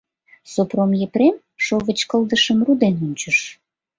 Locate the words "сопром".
0.51-0.91